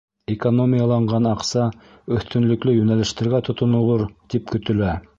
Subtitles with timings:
[0.35, 1.67] Экономияланған аҡса
[2.17, 5.01] өҫтөнлөклө йүнәлештәргә тотонолор, тип көтөлә.